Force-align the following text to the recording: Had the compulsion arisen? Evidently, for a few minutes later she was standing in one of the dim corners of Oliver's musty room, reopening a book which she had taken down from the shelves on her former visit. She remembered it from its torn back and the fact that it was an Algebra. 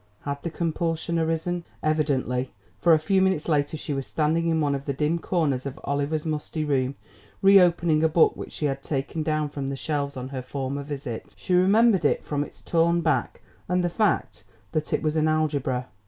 Had 0.23 0.41
the 0.41 0.49
compulsion 0.49 1.19
arisen? 1.19 1.63
Evidently, 1.83 2.49
for 2.79 2.91
a 2.93 2.97
few 2.97 3.21
minutes 3.21 3.47
later 3.47 3.77
she 3.77 3.93
was 3.93 4.07
standing 4.07 4.47
in 4.47 4.59
one 4.59 4.73
of 4.73 4.85
the 4.85 4.93
dim 4.93 5.19
corners 5.19 5.63
of 5.67 5.79
Oliver's 5.83 6.25
musty 6.25 6.65
room, 6.65 6.95
reopening 7.43 8.03
a 8.03 8.09
book 8.09 8.35
which 8.35 8.51
she 8.51 8.65
had 8.65 8.81
taken 8.81 9.21
down 9.21 9.47
from 9.49 9.67
the 9.67 9.75
shelves 9.75 10.17
on 10.17 10.29
her 10.29 10.41
former 10.41 10.81
visit. 10.81 11.35
She 11.37 11.53
remembered 11.53 12.03
it 12.03 12.23
from 12.25 12.43
its 12.43 12.61
torn 12.61 13.01
back 13.01 13.41
and 13.69 13.83
the 13.83 13.89
fact 13.89 14.43
that 14.71 14.91
it 14.91 15.03
was 15.03 15.15
an 15.15 15.27
Algebra. 15.27 15.85